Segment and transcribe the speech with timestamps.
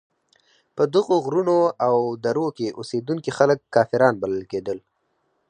[0.75, 1.57] په دغو غرونو
[1.87, 4.77] او درو کې اوسېدونکي خلک کافران بلل کېدل.